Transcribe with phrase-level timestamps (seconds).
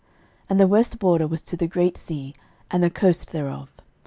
[0.45, 2.33] 06:015:012 And the west border was to the great sea,
[2.71, 3.69] and the coast thereof.